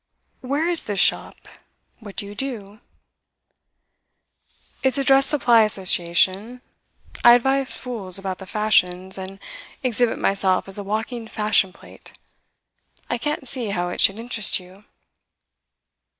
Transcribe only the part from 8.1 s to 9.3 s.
about the fashions,